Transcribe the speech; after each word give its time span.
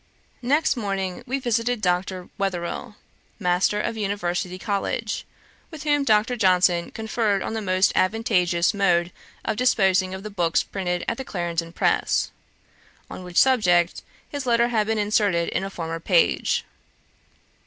Next 0.41 0.75
morning 0.75 1.21
we 1.27 1.37
visited 1.37 1.79
Dr. 1.79 2.29
Wetherell, 2.39 2.95
Master 3.37 3.79
of 3.79 3.97
University 3.97 4.57
College, 4.57 5.27
with 5.69 5.83
whom 5.83 6.03
Dr. 6.03 6.35
Johnson 6.35 6.89
conferred 6.89 7.43
on 7.43 7.53
the 7.53 7.61
most 7.61 7.91
advantageous 7.93 8.73
mode 8.73 9.11
of 9.45 9.57
disposing 9.57 10.15
of 10.15 10.23
the 10.23 10.31
books 10.31 10.63
printed 10.63 11.05
at 11.07 11.17
the 11.17 11.23
Clarendon 11.23 11.71
press, 11.73 12.31
on 13.11 13.23
which 13.23 13.37
subject 13.37 14.01
his 14.27 14.47
letter 14.47 14.69
has 14.69 14.87
been 14.87 14.97
inserted 14.97 15.49
in 15.49 15.63
a 15.63 15.69
former 15.69 15.99
page. 15.99 16.65